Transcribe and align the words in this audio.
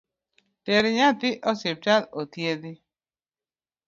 Ter 0.65 0.83
nyathi 0.97 1.29
osiptal 1.51 2.03
othiedhi 2.21 2.73